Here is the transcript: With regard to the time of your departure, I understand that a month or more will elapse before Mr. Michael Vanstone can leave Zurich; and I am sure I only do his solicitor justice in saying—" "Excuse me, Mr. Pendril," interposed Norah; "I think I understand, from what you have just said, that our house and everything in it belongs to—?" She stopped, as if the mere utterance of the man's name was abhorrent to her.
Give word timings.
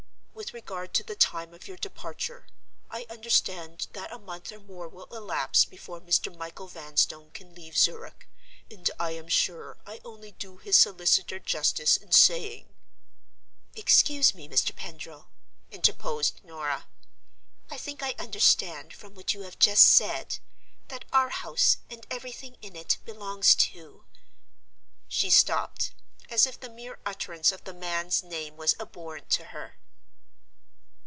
With 0.33 0.55
regard 0.55 0.95
to 0.95 1.03
the 1.03 1.15
time 1.15 1.53
of 1.53 1.67
your 1.67 1.77
departure, 1.77 2.47
I 2.89 3.05
understand 3.11 3.85
that 3.93 4.11
a 4.11 4.17
month 4.17 4.51
or 4.51 4.59
more 4.59 4.89
will 4.89 5.05
elapse 5.15 5.65
before 5.65 6.01
Mr. 6.01 6.35
Michael 6.35 6.67
Vanstone 6.67 7.29
can 7.29 7.53
leave 7.53 7.77
Zurich; 7.77 8.27
and 8.69 8.89
I 8.99 9.11
am 9.11 9.27
sure 9.27 9.77
I 9.85 10.01
only 10.03 10.31
do 10.31 10.57
his 10.57 10.75
solicitor 10.77 11.37
justice 11.37 11.95
in 11.95 12.11
saying—" 12.11 12.73
"Excuse 13.75 14.33
me, 14.33 14.49
Mr. 14.49 14.75
Pendril," 14.75 15.29
interposed 15.69 16.43
Norah; 16.43 16.87
"I 17.69 17.77
think 17.77 18.01
I 18.01 18.15
understand, 18.17 18.93
from 18.95 19.13
what 19.13 19.35
you 19.35 19.41
have 19.41 19.59
just 19.59 19.83
said, 19.87 20.39
that 20.87 21.05
our 21.13 21.29
house 21.29 21.77
and 21.87 22.07
everything 22.09 22.57
in 22.63 22.75
it 22.75 22.97
belongs 23.05 23.53
to—?" 23.53 24.05
She 25.07 25.29
stopped, 25.29 25.91
as 26.31 26.47
if 26.47 26.59
the 26.59 26.69
mere 26.69 26.97
utterance 27.05 27.51
of 27.51 27.63
the 27.63 27.75
man's 27.75 28.23
name 28.23 28.57
was 28.57 28.75
abhorrent 28.79 29.29
to 29.31 29.45
her. 29.53 29.77